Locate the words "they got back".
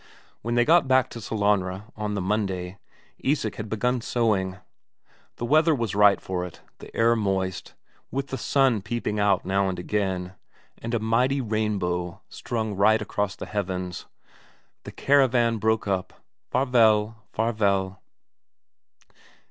0.55-1.11